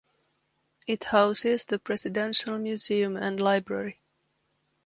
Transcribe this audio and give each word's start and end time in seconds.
It 0.87 1.03
houses 1.03 1.65
the 1.65 1.77
Presidential 1.77 2.57
Museum 2.57 3.15
and 3.17 3.39
Library. 3.39 3.99